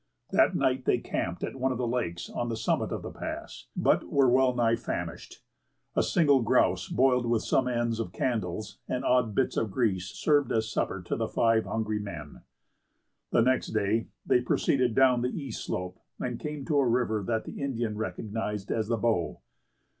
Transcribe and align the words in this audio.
That 0.31 0.55
night 0.55 0.85
they 0.85 0.97
camped 0.97 1.43
at 1.43 1.57
one 1.57 1.71
of 1.71 1.77
the 1.77 1.85
lakes 1.87 2.27
on 2.27 2.49
the 2.49 2.57
summit 2.57 2.91
of 2.91 3.03
the 3.03 3.11
pass, 3.11 3.67
but 3.75 4.03
were 4.09 4.27
wellnigh 4.27 4.75
famished. 4.75 5.43
A 5.95 6.01
single 6.01 6.41
grouse 6.41 6.87
boiled 6.87 7.27
with 7.27 7.43
some 7.43 7.67
ends 7.67 7.99
of 7.99 8.11
candles, 8.11 8.79
and 8.87 9.05
odd 9.05 9.35
bits 9.35 9.57
of 9.57 9.69
grease, 9.69 10.07
served 10.07 10.51
as 10.51 10.65
a 10.65 10.67
supper 10.69 11.03
to 11.03 11.15
the 11.15 11.27
five 11.27 11.65
hungry 11.65 11.99
men. 11.99 12.41
The 13.29 13.43
next 13.43 13.67
day 13.73 14.07
they 14.25 14.41
proceeded 14.41 14.95
down 14.95 15.21
the 15.21 15.29
east 15.39 15.63
slope 15.63 15.99
and 16.19 16.39
came 16.39 16.65
to 16.65 16.79
a 16.79 16.87
river 16.87 17.21
that 17.27 17.43
the 17.45 17.61
Indian 17.61 17.95
recognized 17.95 18.71
as 18.71 18.87
the 18.87 18.97
Bow. 18.97 19.39